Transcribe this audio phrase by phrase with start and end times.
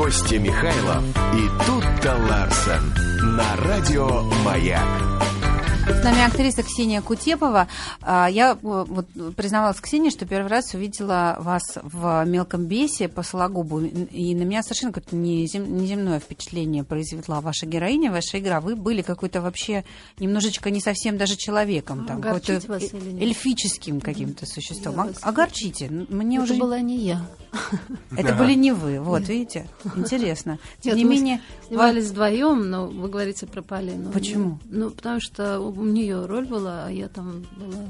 [0.00, 1.04] Костя Михайлов
[1.34, 2.94] и Тутта Ларсен
[3.36, 5.49] на радио «Маяк».
[5.90, 7.66] С нами актриса Ксения Кутепова.
[8.00, 13.22] А, я э, вот признавалась Ксении, что первый раз увидела вас в «Мелком бесе» по
[13.22, 13.80] Сологубу.
[13.80, 18.60] И на меня совершенно какое-то неземное впечатление произвела ваша героиня, ваша игра.
[18.60, 19.84] Вы были какой-то вообще
[20.18, 22.06] немножечко не совсем даже человеком.
[22.06, 24.94] Там, какой-то эльфическим каким-то существом.
[24.96, 25.90] Я Огорчите.
[25.90, 26.54] Мне Это уже...
[26.54, 27.26] была не я.
[28.16, 29.00] Это были не вы.
[29.00, 29.66] Вот, видите?
[29.96, 30.58] Интересно.
[30.80, 31.40] Тем не менее...
[31.66, 34.10] Снимались вдвоем, но вы говорите про Полину.
[34.10, 34.58] Почему?
[34.64, 37.84] Ну, потому что у нее роль была, а я там была...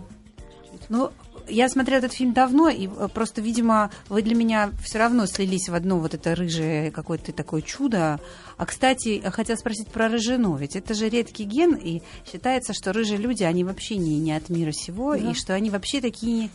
[0.89, 1.11] Ну,
[1.49, 5.69] я смотрела этот фильм давно, и э, просто, видимо, вы для меня все равно слились
[5.69, 8.21] в одно вот это рыжее какое-то такое чудо.
[8.57, 13.19] А, кстати, хотела спросить про рыжину, ведь это же редкий ген, и считается, что рыжие
[13.19, 15.31] люди, они вообще не, не от мира сего, да.
[15.31, 16.51] и что они вообще такие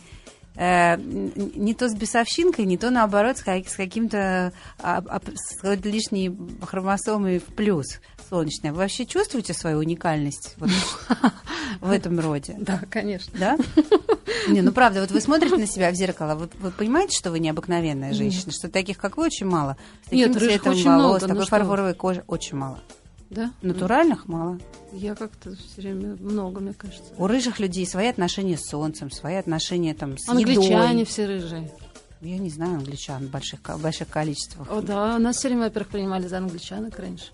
[0.56, 6.34] э, не то с бесовщинкой, не то наоборот с, с каким-то а, а, с лишней
[6.62, 8.72] хромосомой в плюс солнечная.
[8.72, 10.70] Вы вообще чувствуете свою уникальность вот,
[11.80, 12.56] в этом роде?
[12.58, 13.32] Да, конечно.
[13.38, 13.56] Да?
[14.48, 17.38] Не, ну правда, вот вы смотрите на себя в зеркало, вы, вы понимаете, что вы
[17.38, 19.76] необыкновенная женщина, что таких, как вы, очень мало.
[20.04, 22.78] С таким Нет, цветом очень волос, много, такой ну фарфоровой кожи очень мало.
[23.30, 23.52] Да?
[23.62, 24.58] Натуральных мало.
[24.92, 27.12] Я как-то все время много, мне кажется.
[27.18, 31.04] У рыжих людей свои отношения с солнцем, свои отношения там с Англичане едой.
[31.04, 31.70] все рыжие.
[32.20, 34.68] Я не знаю англичан в больших, в больших количествах.
[34.70, 37.26] О, да, нас все время, во-первых, принимали за англичанок раньше.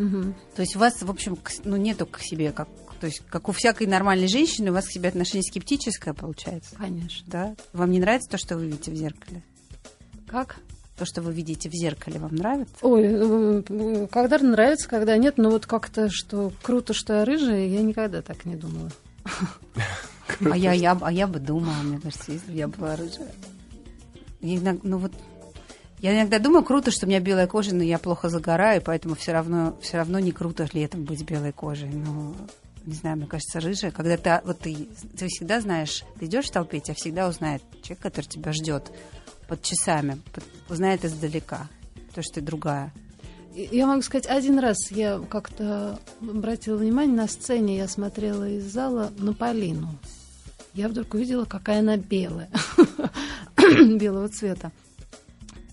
[0.00, 0.34] Угу.
[0.56, 2.68] То есть у вас, в общем, ну, нету к себе, как,
[3.00, 6.74] то есть, как у всякой нормальной женщины, у вас к себе отношение скептическое получается?
[6.76, 7.26] Конечно.
[7.26, 7.54] Да?
[7.74, 9.42] Вам не нравится то, что вы видите в зеркале?
[10.26, 10.56] Как?
[10.96, 12.74] То, что вы видите в зеркале, вам нравится?
[12.82, 17.82] Ой, э, когда нравится, когда нет, но вот как-то, что круто, что я рыжая, я
[17.82, 18.90] никогда так не думала.
[20.40, 23.32] А я, я, а я бы думала, мне кажется, если бы я была рыжая.
[24.40, 25.12] Я ну вот,
[26.02, 29.32] я иногда думаю, круто, что у меня белая кожа, но я плохо загораю, поэтому все
[29.32, 31.90] равно, все равно не круто летом быть белой кожей.
[31.90, 32.34] Но
[32.86, 34.88] не знаю, мне кажется, рыжая, когда ты, вот ты,
[35.18, 38.90] ты всегда знаешь, ты идешь в толпе, тебя всегда узнает человек, который тебя ждет
[39.46, 41.68] под часами, под, узнает издалека,
[42.14, 42.92] то, что ты другая.
[43.54, 49.12] Я могу сказать, один раз я как-то обратила внимание на сцене, я смотрела из зала
[49.18, 49.98] на Полину.
[50.72, 52.48] Я вдруг увидела, какая она белая,
[53.98, 54.72] белого цвета.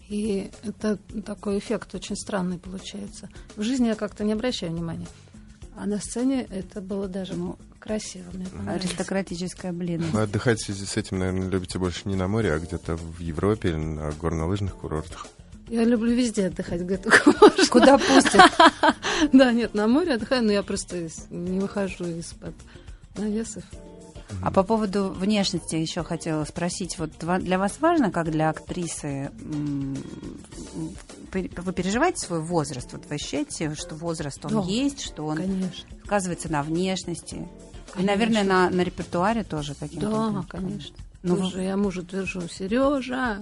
[0.10, 3.30] И это такой эффект очень странный получается.
[3.56, 5.08] В жизни я как-то не обращаю внимания.
[5.76, 8.26] А на сцене это было даже ну, красиво.
[8.34, 10.04] Мне Аристократическое блин.
[10.12, 13.20] Вы отдыхать в связи с этим, наверное, любите больше не на море, а где-то в
[13.20, 15.28] Европе или на горнолыжных курортах.
[15.70, 17.66] Я люблю везде отдыхать, где только можно.
[17.70, 18.42] Куда пустят.
[19.34, 22.54] Да, нет, на море отдыхаю, но я просто не выхожу из-под
[23.18, 23.64] навесов.
[24.42, 26.98] А по поводу внешности еще хотела спросить.
[27.00, 29.32] Вот для вас важно, как для актрисы,
[31.32, 32.92] вы переживаете свой возраст?
[32.92, 35.90] Вот вы ощущаете, что возраст он да, есть, что он конечно.
[36.06, 37.48] сказывается на внешности?
[37.94, 38.02] Конечно.
[38.02, 40.44] И, наверное, на, на репертуаре тоже каким-то Да, образом.
[40.50, 40.96] конечно.
[41.24, 41.62] Ну, вы...
[41.62, 43.40] я мужу держу, Сережа,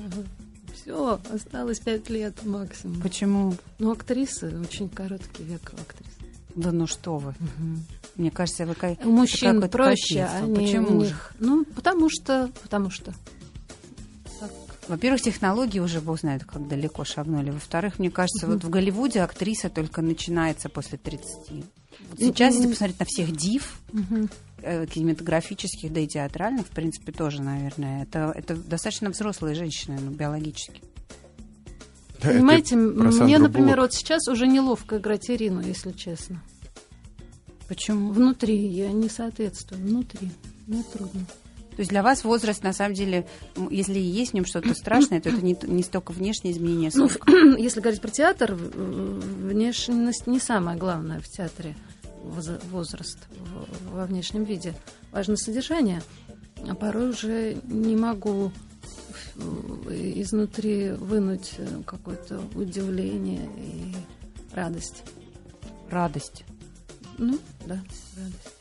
[0.73, 3.01] все, осталось пять лет максимум.
[3.01, 3.55] Почему?
[3.79, 6.11] Ну, актрисы, очень короткий век актрисы.
[6.55, 7.31] Да ну что вы.
[7.31, 7.79] Угу.
[8.15, 10.23] Мне кажется, вы как У мужчин проще.
[10.23, 13.13] Они, Почему у них, Ну, потому что, потому что.
[14.87, 17.49] Во-первых, технологии уже бог знает, как далеко шагнули.
[17.49, 21.65] Во-вторых, мне кажется, вот в Голливуде актриса только начинается после 30.
[22.09, 23.79] Вот сейчас, если посмотреть на всех див,
[24.61, 30.11] э, кинематографических, да и театральных, в принципе, тоже, наверное, это, это достаточно взрослые женщины, ну,
[30.11, 30.81] биологически.
[32.21, 36.41] Да, Понимаете, мне, например, вот сейчас уже неловко играть Ирину, если честно.
[37.67, 38.11] Почему?
[38.11, 40.29] Внутри я не соответствую, внутри.
[40.67, 41.25] Мне трудно.
[41.75, 43.27] То есть для вас возраст, на самом деле,
[43.69, 47.31] если есть в нем что-то страшное, то это не, не столько внешние изменения, ну, сколько...
[47.31, 51.75] Ну, если говорить про театр, внешность не самое главное в театре,
[52.23, 53.19] возраст
[53.91, 54.73] во внешнем виде.
[55.11, 56.01] Важно содержание.
[56.67, 58.51] А порой уже не могу
[59.89, 61.55] изнутри вынуть
[61.85, 63.95] какое-то удивление и
[64.53, 65.03] радость.
[65.89, 66.45] Радость.
[67.17, 67.79] Ну, да,
[68.17, 68.55] радость.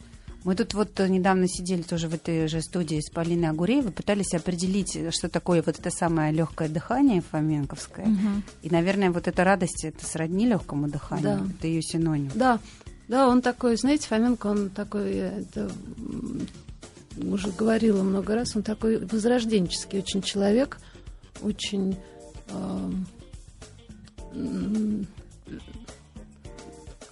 [0.45, 4.99] Мы тут вот недавно сидели тоже в этой же студии с Полиной Агуреевой, пытались определить,
[5.11, 8.05] что такое вот это самое легкое дыхание фоменковское.
[8.05, 8.43] Угу.
[8.63, 11.47] И, наверное, вот эта радость, это сродни легкому дыханию, да.
[11.59, 12.31] это ее синоним.
[12.35, 12.61] Да,
[13.09, 15.71] да, он такой, знаете, Фоменко, он такой, это,
[17.17, 20.79] уже говорила много раз, он такой возрожденческий очень человек,
[21.43, 21.97] очень...
[22.49, 22.91] Э,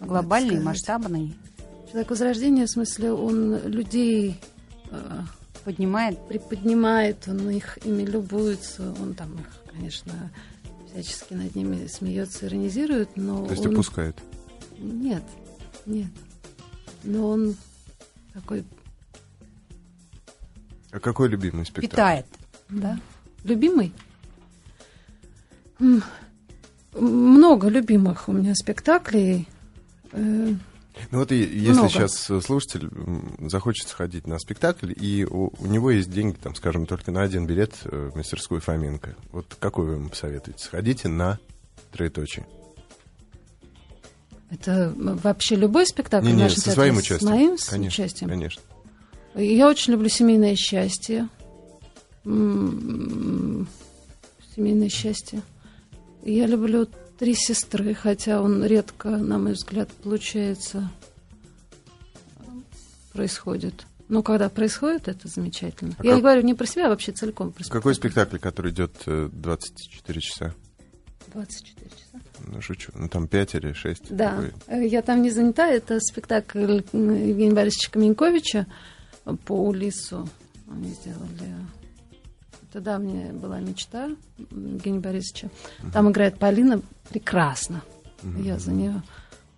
[0.07, 1.35] Глобальный, масштабный.
[1.91, 4.41] Человек Возрождения, в смысле, он людей
[4.91, 5.21] э,
[5.65, 10.13] поднимает, приподнимает, он их ими любуется, он там их, конечно,
[10.91, 13.75] всячески над ними смеется, иронизирует, но То есть он...
[13.75, 14.17] опускает.
[14.79, 15.23] Нет,
[15.87, 16.11] нет.
[17.05, 17.57] Но он
[18.33, 18.65] такой,
[20.91, 21.91] А какой любимый спектакль?
[21.91, 22.27] Питает.
[22.69, 22.99] да,
[23.45, 23.93] любимый.
[26.95, 29.49] Много любимых у меня спектаклей.
[30.13, 30.55] Э,
[31.11, 31.89] Ну вот и если Много.
[31.89, 36.87] сейчас слушатель м, захочет сходить на спектакль, и у, у него есть деньги, там, скажем,
[36.87, 40.63] только на один билет э, в мастерскую Фоменко, вот какой вы ему посоветуете?
[40.63, 41.39] Сходите на
[41.93, 42.47] троеточие.
[44.51, 46.27] Это вообще любой спектакль?
[46.27, 47.31] Не, не, со театр своим с участием.
[47.31, 48.29] моим с конечно, участием?
[48.31, 48.63] конечно.
[49.35, 51.29] Я очень люблю семейное счастье.
[52.25, 53.67] Семейное
[54.91, 55.41] счастье.
[56.23, 56.87] Я люблю
[57.19, 60.91] три сестры, хотя он редко, на мой взгляд, получается,
[63.13, 63.87] происходит.
[64.09, 65.95] Но когда происходит, это замечательно.
[65.99, 67.53] А Я как- говорю не про себя, а вообще целиком.
[67.53, 68.37] Про Какой спектакль.
[68.37, 70.55] спектакль, который идет э, 24 часа?
[71.33, 72.25] 24 часа.
[72.47, 72.93] Ну, шучу.
[72.95, 74.15] Ну, там 5 или 6.
[74.15, 75.67] Да, э, я там не занята.
[75.69, 78.67] Это спектакль э, Евгения Борисовича Каменьковича
[79.47, 80.29] по Улису.
[80.71, 81.55] Они сделали...
[82.73, 84.09] Это давняя была мечта
[84.39, 85.51] Евгения Борисовича.
[85.93, 86.81] Там играет Полина
[87.11, 87.83] прекрасно.
[88.39, 89.03] Я за нее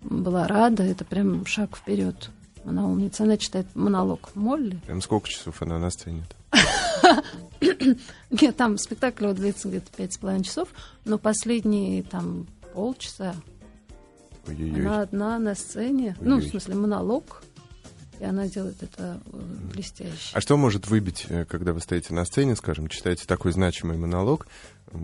[0.00, 0.82] была рада.
[0.82, 2.30] Это прям шаг вперед.
[2.64, 3.22] Она умница.
[3.22, 4.80] Она читает монолог Молли.
[4.86, 6.24] Прям сколько часов она на сцене?
[8.30, 10.70] Нет, там спектакль вот длится где-то пять с половиной часов,
[11.04, 13.36] но последние там полчаса
[14.48, 14.80] Ой-ой-ой.
[14.80, 16.16] Она одна на сцене.
[16.20, 17.44] Ну, в смысле, монолог.
[18.20, 19.40] И она делает это э,
[19.72, 20.30] блестяще.
[20.32, 24.46] А что может выбить, э, когда вы стоите на сцене, скажем, читаете такой значимый монолог,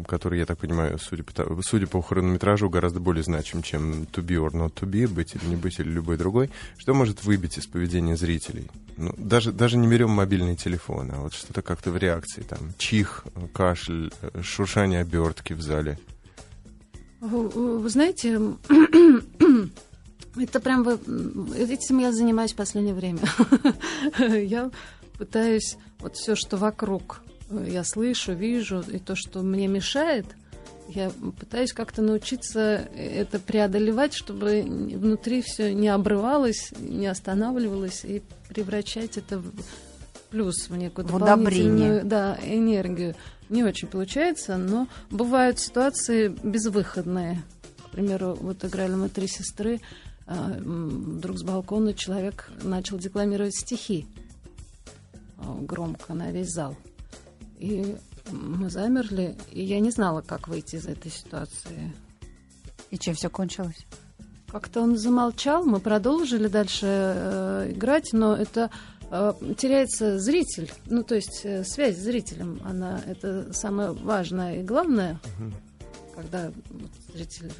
[0.07, 4.37] который, я так понимаю, судя по, судя по хронометражу, гораздо более значим, чем to be
[4.37, 6.51] or not to be, быть или не быть, или любой другой.
[6.79, 8.71] Что может выбить из поведения зрителей?
[8.97, 13.25] Ну, даже, даже не берем мобильный телефон, а вот что-то как-то в реакции, там, чих,
[13.53, 15.99] кашель, э, шуршание обертки в зале.
[17.21, 18.39] Вы- вы знаете,
[20.37, 23.21] это прям этим я занимаюсь в последнее время.
[24.19, 24.71] Я
[25.19, 30.25] пытаюсь вот все, что вокруг э, я слышу, вижу, и то, что мне мешает,
[30.89, 39.19] я пытаюсь как-то научиться это преодолевать, чтобы внутри все не обрывалось, не останавливалось, и превращать
[39.19, 39.53] это в
[40.31, 43.15] плюс в некую В дополнительную да, энергию.
[43.49, 47.43] Не очень получается, но бывают ситуации безвыходные.
[47.87, 49.81] К примеру, вот играли мы три сестры,
[50.31, 54.07] вдруг с балкона человек начал декламировать стихи
[55.39, 56.77] а, громко на весь зал.
[57.59, 57.97] И
[58.31, 61.93] мы замерли, и я не знала, как выйти из этой ситуации.
[62.91, 63.87] И чем все кончилось?
[64.51, 68.71] Как-то он замолчал, мы продолжили дальше э, играть, но это
[69.11, 74.65] э, теряется зритель, ну то есть э, связь с зрителем, она это самое важное и
[74.65, 75.21] главное,
[76.21, 76.53] когда
[77.15, 77.51] зритель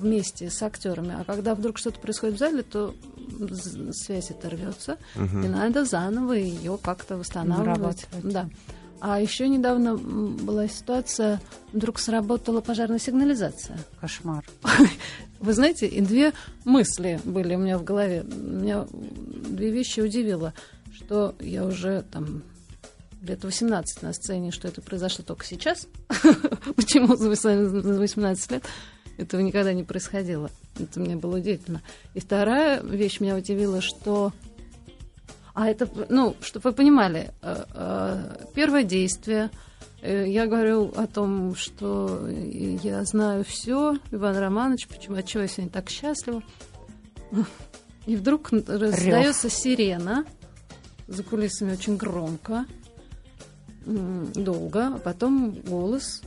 [0.00, 2.94] вместе с актерами, а когда вдруг что-то происходит в зале, то
[3.92, 8.06] связь это рвется, и надо заново ее как-то восстанавливать.
[8.22, 8.48] Да.
[8.98, 11.40] А еще недавно была ситуация,
[11.72, 13.78] вдруг сработала пожарная сигнализация.
[14.00, 14.42] Кошмар.
[15.40, 16.32] Вы знаете, и две
[16.64, 18.22] мысли были у меня в голове.
[18.24, 20.54] Меня две вещи удивило,
[20.94, 22.42] что я уже там
[23.26, 25.86] лет 18 на сцене, что это произошло только сейчас.
[26.76, 28.64] Почему за 18 за 18 лет
[29.18, 30.50] этого никогда не происходило?
[30.78, 31.82] Это мне было удивительно.
[32.14, 34.32] И вторая вещь меня удивила, что...
[35.54, 39.50] А это, ну, чтобы вы понимали, э, э, первое действие
[40.06, 45.70] Э, Я говорю о том, что я знаю все, Иван Романович, почему, отчего я сегодня
[45.70, 46.42] так счастлива.
[48.06, 50.24] И вдруг раздается сирена
[51.08, 52.66] за кулисами очень громко,
[53.86, 56.20] долго, а потом голос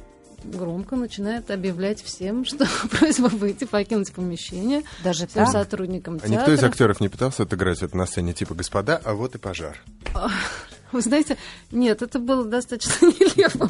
[0.44, 5.52] громко начинает объявлять всем, что просьба выйти, покинуть помещение, Даже всем так?
[5.52, 6.38] сотрудникам А театра.
[6.38, 9.78] никто из актеров не пытался отыграть это на сцене, типа, господа, а вот и пожар.
[10.92, 11.38] Вы знаете,
[11.72, 13.70] нет, это было достаточно нелепо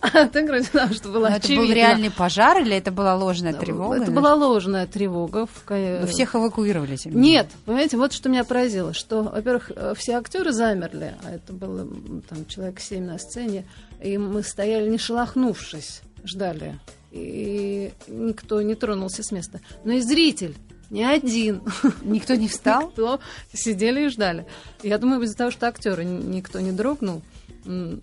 [0.00, 1.66] отыграть, потому что было Но это очевидно.
[1.66, 4.02] был реальный пожар или это была ложная тревога?
[4.02, 5.48] Это была ложная тревога.
[5.68, 6.96] Вы всех эвакуировали?
[7.06, 11.86] Нет, понимаете, вот что меня поразило, что, во-первых, э, все актеры замерли, а это было
[12.28, 13.64] там человек семь на сцене,
[14.02, 16.78] и мы стояли не шелохнувшись, ждали,
[17.10, 19.60] и никто не тронулся с места.
[19.84, 20.56] Но и зритель
[20.90, 21.62] ни один.
[22.02, 22.88] Никто не встал?
[22.88, 23.20] Никто.
[23.52, 24.46] Сидели и ждали.
[24.82, 27.22] Я думаю, из-за того, что актеры никто не дрогнул,
[27.66, 27.98] э,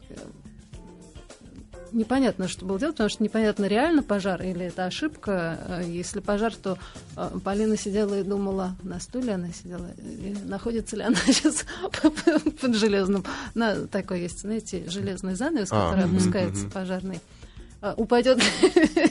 [1.92, 5.58] непонятно, что было делать, потому что непонятно, реально пожар или это ошибка.
[5.68, 6.78] Э, Если пожар, то
[7.16, 11.66] э, Полина сидела и думала, на стуле она сидела, и находится ли она сейчас
[12.62, 13.24] под железным...
[13.56, 17.20] На, такой есть, знаете, железный занавес, А, который опускается пожарный.
[17.82, 18.42] А упадет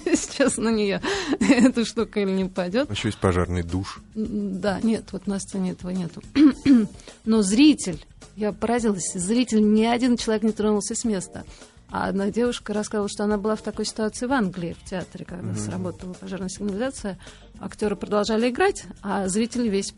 [0.06, 1.00] сейчас на нее
[1.40, 2.90] эта штука или не упадет.
[2.90, 4.00] Еще есть пожарный душ.
[4.14, 6.22] Да, нет, вот на сцене этого нету.
[7.24, 8.04] Но зритель,
[8.36, 11.44] я поразилась, зритель, ни один человек не тронулся с места.
[11.90, 15.50] А одна девушка рассказывала, что она была в такой ситуации в Англии, в театре, когда
[15.50, 15.64] mm-hmm.
[15.64, 17.18] сработала пожарная сигнализация.
[17.60, 19.92] Актеры продолжали играть, а зритель весь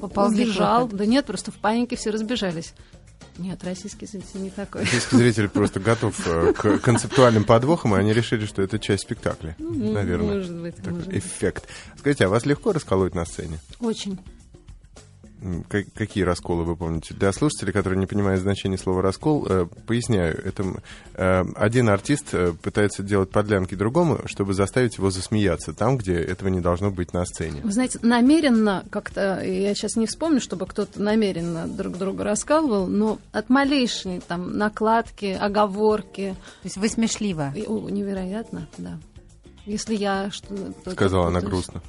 [0.00, 0.88] Поползли побежал.
[0.88, 2.72] Да нет, просто в панике все разбежались.
[3.38, 4.82] Нет, российский зритель не такой.
[4.82, 9.56] Российский зритель просто готов э, к концептуальным подвохам, и они решили, что это часть спектакля.
[9.58, 10.36] Ну, наверное.
[10.36, 11.66] Может быть, Такой эффект.
[11.98, 13.58] Скажите, а вас легко расколоть на сцене?
[13.80, 14.18] Очень.
[15.68, 17.14] Какие расколы вы помните?
[17.14, 20.40] Для слушателей, которые не понимают значение слова раскол, э, поясняю.
[20.44, 20.64] Это
[21.14, 26.48] э, один артист э, пытается делать подлянки другому, чтобы заставить его засмеяться там, где этого
[26.48, 27.60] не должно быть на сцене.
[27.64, 33.18] Вы знаете, намеренно как-то, я сейчас не вспомню, чтобы кто-то намеренно друг друга раскалывал, но
[33.32, 37.52] от малейшей там накладки, оговорки, То есть вы смешливо.
[37.56, 38.98] и, о, невероятно, да.
[39.66, 40.54] Если я что
[40.92, 41.82] Сказала она грустно.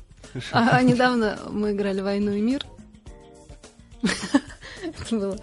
[0.51, 2.65] А, а недавно мы играли «Войну и мир».
[4.81, 5.39] Это было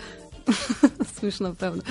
[1.18, 1.84] смешно, правда.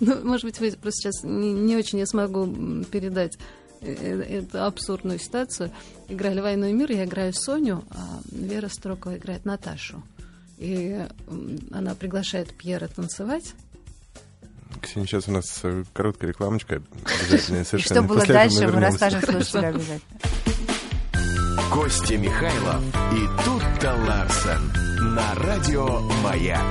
[0.00, 2.46] Ну, может быть, вы просто сейчас не, не очень я смогу
[2.84, 3.38] передать
[3.80, 5.70] э, э, эту абсурдную ситуацию.
[6.08, 10.02] Играли «Войну и мир», я играю Соню, а Вера Строкова играет Наташу.
[10.58, 11.06] И
[11.72, 13.54] она приглашает Пьера танцевать.
[14.80, 16.82] Ксения, сейчас у нас э, короткая рекламочка.
[17.04, 18.00] Обязательно, совершенно.
[18.00, 20.00] что было После дальше, мы расскажем слушателям обязательно.
[21.72, 24.72] Костя Михайлов и Тутта Ларсен
[25.14, 26.64] на радио «Маяк».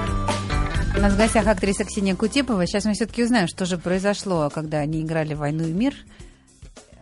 [0.98, 2.66] У нас в гостях актриса Ксения Кутепова.
[2.66, 5.94] Сейчас мы все-таки узнаем, что же произошло, когда они играли в «Войну и мир».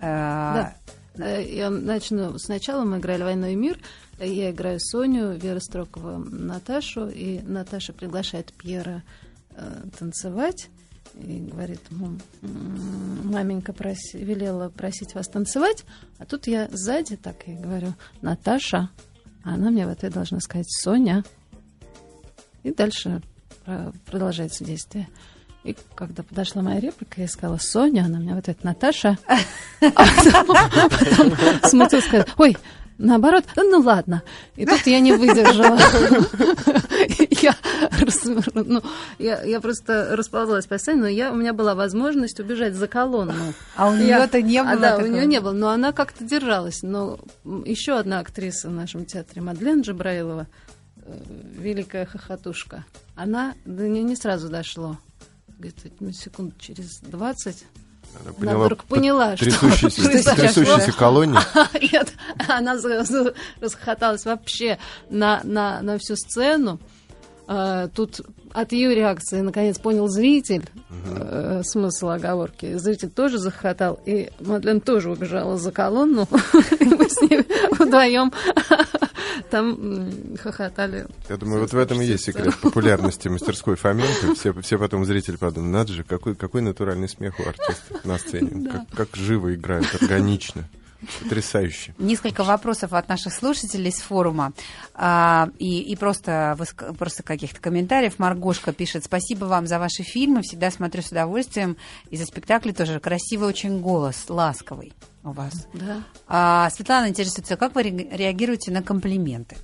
[0.02, 0.74] А,
[1.18, 2.84] Э, Я начну сначала.
[2.84, 3.80] Мы играли «Войну и мир».
[4.20, 7.08] Я играю Соню, Вера Строкова Наташу.
[7.08, 9.04] И Наташа приглашает Пьера
[9.56, 10.70] э, танцевать.
[11.20, 15.84] И говорит ему, «М, маменька проси- велела просить вас танцевать.
[16.20, 18.90] А тут я сзади так и говорю, Наташа.
[19.44, 21.24] А она мне в ответ должна сказать, Соня.
[22.64, 23.22] И дальше
[23.66, 25.08] про- продолжается действие.
[25.64, 29.18] И когда подошла моя реплика, я сказала Соня, она мне в ответ Наташа.
[29.82, 31.36] А потом
[31.70, 32.58] смутилась, сказала, ой,
[32.98, 34.24] наоборот, ну ладно.
[34.56, 35.78] И тут я не выдержала.
[37.42, 37.56] Я,
[38.54, 38.82] ну,
[39.20, 43.54] я, я просто расползлась по сцене, но я, у меня была возможность убежать за колонну.
[43.76, 45.14] А у Я- нее-то не а, было да, у такого?
[45.14, 46.82] нее не было, но она как-то держалась.
[46.82, 47.20] Но
[47.66, 50.48] еще одна актриса в нашем театре, Мадлен Джабраилова,
[51.06, 51.18] э,
[51.60, 52.86] великая хохотушка,
[53.16, 54.98] она до нее не сразу дошло.
[55.60, 57.64] Где-то ну, секунд через 20
[58.40, 60.44] Она она вдруг поняла, что трясущейся, произошло.
[60.44, 61.40] трясущейся колонне.
[61.92, 62.14] Нет,
[62.48, 62.76] она
[63.62, 64.78] расхохоталась вообще
[65.10, 66.80] на, на, на всю сцену.
[67.48, 68.22] А, Тут
[68.54, 70.66] от ее реакции наконец понял зритель
[71.06, 72.78] э, смысл оговорки.
[72.78, 76.28] Зритель тоже захохотал, и Мадлен тоже убежала за колонну.
[76.80, 78.34] И Мы с ней вдвоем
[79.50, 81.08] там хохотали.
[81.30, 84.36] Я думаю, вот в этом и есть секрет популярности мастерской Фоменко.
[84.36, 88.70] Все, все потом зрители подумают, надо же, какой, какой натуральный смех у артистов на сцене.
[88.70, 90.68] Как, как живо играют, органично.
[91.22, 91.94] Потрясающе.
[92.00, 94.54] Несколько вопросов от наших слушателей с форума
[94.96, 96.58] а, и, и просто,
[96.98, 98.18] просто каких-то комментариев.
[98.18, 101.78] Маргошка пишет, спасибо вам за ваши фильмы, всегда смотрю с удовольствием.
[102.10, 104.94] И за спектакли тоже красивый очень голос, ласковый
[105.28, 105.68] у вас.
[105.74, 106.04] Да.
[106.28, 109.58] А, Светлана интересуется, как вы ре- реагируете на комплименты?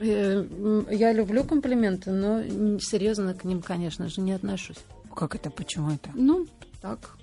[0.00, 0.44] Э,
[0.90, 2.42] Я люблю комплименты, но
[2.78, 4.78] серьезно к ним, конечно же, не отношусь.
[5.14, 6.10] Как это, почему это?
[6.14, 6.46] Ну,
[6.80, 7.16] так.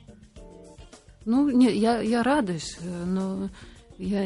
[1.26, 3.50] Ну, не, я, я радуюсь, э, но
[3.98, 4.22] я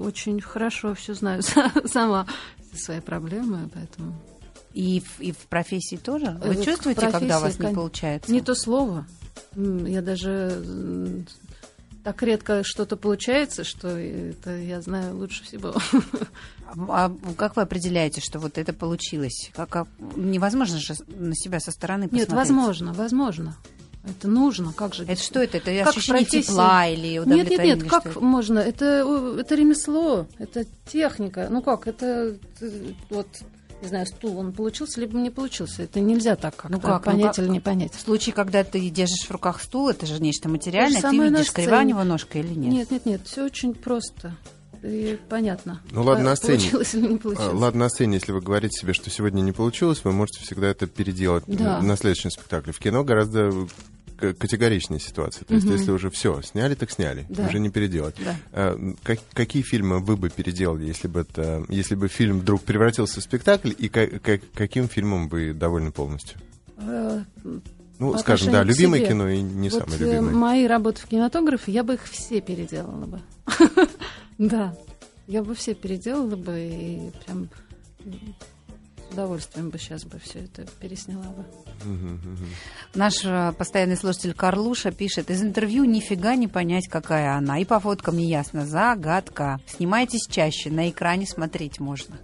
[0.00, 1.42] очень хорошо все знаю
[1.84, 2.26] сама
[2.72, 4.14] свои проблемы, поэтому...
[4.72, 6.38] И в, и в профессии тоже?
[6.42, 8.32] Э, Вы чувствуете, когда у вас не получается?
[8.32, 9.06] Не то слово.
[9.56, 11.24] Я даже
[12.02, 15.74] так редко что-то получается, что это я знаю лучше всего.
[16.88, 19.50] А как вы определяете, что вот это получилось?
[19.54, 22.28] Как, как- невозможно же на себя со стороны посмотреть.
[22.28, 23.56] Нет, возможно, возможно.
[24.06, 25.04] Это нужно, как же...
[25.04, 25.56] Это что это?
[25.58, 26.48] Это Как ощущение профессии.
[26.48, 27.64] тепла или Нет, удовлетворения?
[27.66, 28.20] нет, нет, или как это?
[28.20, 28.58] можно?
[28.58, 28.84] Это,
[29.40, 31.46] это ремесло, это техника.
[31.50, 32.36] Ну как, это
[33.08, 33.28] вот,
[33.82, 35.82] не знаю, стул, он получился, либо не получился.
[35.82, 37.38] Это нельзя так как Ну как, ну понять как?
[37.44, 37.92] или не понять.
[37.94, 41.36] В случае, когда ты держишь в руках стул, это же нечто материальное, ты самое на
[41.38, 41.66] видишь, сцене.
[41.66, 42.72] крива у него ножка или нет?
[42.72, 44.34] Нет, нет, нет, все очень просто.
[44.82, 45.80] И понятно.
[45.92, 46.58] Ну ладно, А, на сцене.
[46.58, 47.48] Получилось или не получилось.
[47.52, 50.66] А, Ладно, на сцене, если вы говорите себе, что сегодня не получилось, вы можете всегда
[50.68, 51.80] это переделать Да.
[51.80, 52.72] на следующем спектакле.
[52.74, 53.50] В кино гораздо
[54.32, 55.44] к- категоричнее ситуация.
[55.44, 57.46] То есть, если уже все, сняли, так сняли, Да.
[57.46, 58.14] уже не переделать.
[58.24, 58.36] Да.
[58.52, 63.20] А, как- какие фильмы вы бы переделали, если бы, это, если бы фильм вдруг превратился
[63.20, 66.38] в спектакль, и ка- ка- каким фильмом вы довольны полностью?
[66.78, 67.22] Э,
[67.98, 69.08] Ну, по скажем, да, любимое себе.
[69.10, 70.34] кино и не вот, самое э, любимое.
[70.34, 73.20] мои работы в кинематографе, я бы их все переделала бы.
[74.38, 74.74] Да,
[75.28, 77.48] я бы все переделала бы и прям
[79.14, 81.44] удовольствием бы сейчас бы все это пересняла бы.
[82.94, 87.58] Наш э, постоянный слушатель Карлуша пишет, из интервью нифига не понять, какая она.
[87.58, 88.66] И по фоткам не ясно.
[88.66, 89.58] Загадка.
[89.66, 92.16] Снимайтесь чаще, на экране смотреть можно.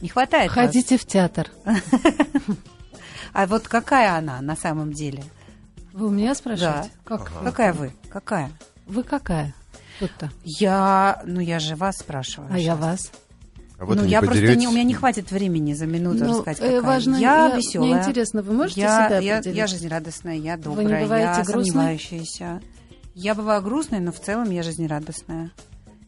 [0.00, 0.66] Не хватает вас.
[0.66, 1.50] Ходите в театр.
[3.32, 5.22] А вот какая она на самом деле?
[5.92, 6.90] Вы у меня спрашиваете?
[6.94, 7.16] Да.
[7.18, 7.30] Как?
[7.44, 7.92] Какая вы?
[8.08, 8.50] Какая?
[8.86, 9.54] Вы какая?
[10.00, 10.30] Тут-то.
[10.42, 12.50] Я, ну я же вас спрашиваю.
[12.50, 12.80] А я сейчас.
[12.80, 13.12] вас.
[13.78, 16.24] А вот ну, вы не я просто не, у меня не хватит времени за минуту
[16.24, 16.82] Ну, рассказать, э, какая.
[16.82, 17.90] важно, я, я- веселая.
[17.90, 21.44] мне интересно, вы можете я, себя я, я жизнерадостная, я Вы добрая, не бываете я
[21.44, 21.64] грустной?
[21.64, 22.62] сомневающаяся.
[23.14, 25.50] Я бываю грустной, но в целом я жизнерадостная.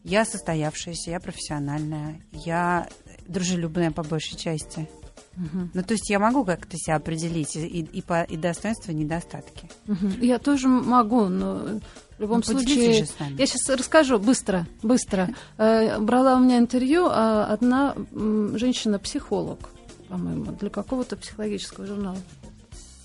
[0.03, 2.87] Я состоявшаяся, я профессиональная, я
[3.27, 4.87] дружелюбная по большей части.
[5.35, 5.71] Мгм.
[5.73, 9.69] Ну, то есть я могу как-то себя определить и, и, по, и достоинства, и недостатки.
[9.85, 10.19] Мгм.
[10.21, 11.79] Я тоже могу, но
[12.19, 13.07] в любом Ну, случае...
[13.37, 15.29] Я сейчас расскажу быстро, быстро.
[15.57, 19.69] Э, Брала у меня интервью а, одна женщина-психолог,
[20.09, 22.17] по-моему, для какого-то психологического журнала.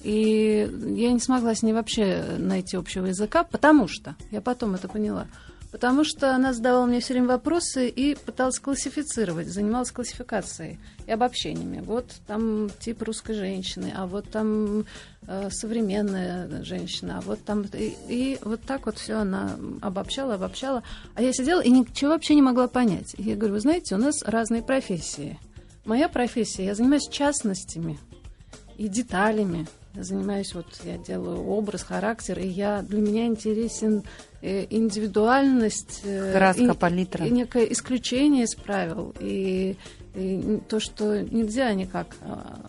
[0.02, 4.88] И я не смогла с ней вообще найти общего языка, потому что, я потом это
[4.88, 5.28] поняла,
[5.74, 11.82] потому что она задавала мне все время вопросы и пыталась классифицировать, занималась классификацией и обобщениями.
[11.84, 14.86] Вот там тип русской женщины, а вот там
[15.26, 17.62] э, современная женщина, а вот там...
[17.72, 20.84] И, и вот так вот все она обобщала, обобщала.
[21.16, 23.16] А я сидела и ничего вообще не могла понять.
[23.18, 25.40] И я говорю, вы знаете, у нас разные профессии.
[25.84, 27.98] Моя профессия, я занимаюсь частностями
[28.76, 29.66] и деталями.
[29.94, 34.02] Занимаюсь, вот я делаю образ, характер, и я, для меня интересен
[34.42, 37.26] э, индивидуальность, э, Краска, и- палитра.
[37.26, 39.76] и некое исключение из правил, и,
[40.14, 42.64] и то, что нельзя никак а,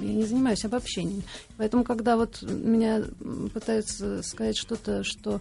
[0.00, 1.22] я не занимаюсь обобщением.
[1.56, 3.02] Поэтому, когда вот меня
[3.52, 5.40] пытаются сказать что-то, что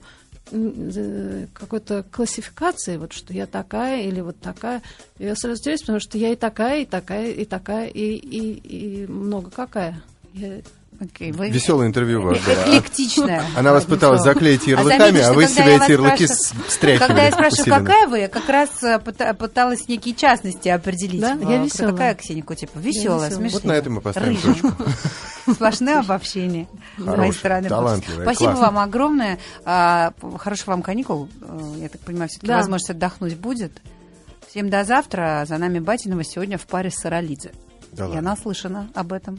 [0.51, 4.81] э, какой-то классификации, вот что я такая или вот такая,
[5.19, 9.07] я сразу теряюсь, потому что я и такая, и такая, и такая, и, и, и
[9.07, 10.01] много какая.
[10.99, 12.55] Окей, вы Веселое интервью ваше было.
[12.79, 13.43] эклектичная.
[13.55, 17.07] Она вас пыталась заклеить А ярлыками, а что вы себя эти ярлыки стряхивали.
[17.07, 21.21] Когда я спрашиваю, какая вы, я как раз э, пыта- пыталась некие частности определить.
[21.21, 21.91] Да, Э, я кто весёлая.
[21.91, 22.81] Какая Ксения Кутепова?
[22.81, 23.49] Веселая, смешная.
[23.51, 24.71] Вот на этом мы поставим точку.
[25.53, 27.69] Сплошное обобщение с моей стороны.
[28.23, 29.37] Спасибо вам огромное.
[29.65, 31.29] А, Хороших вам каникул.
[31.41, 33.71] Э, Я так понимаю, все-таки возможность отдохнуть будет.
[34.49, 35.45] Всем до завтра.
[35.47, 37.51] За нами Батинова сегодня в паре с Саралидзе.
[37.91, 39.35] Да Я наслышана об этом.